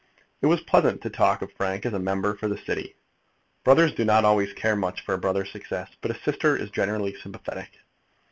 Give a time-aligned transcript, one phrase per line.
[0.41, 2.95] It was pleasant to talk of Frank as member for the city.
[3.63, 7.13] Brothers do not always care much for a brother's success, but a sister is generally
[7.21, 7.69] sympathetic.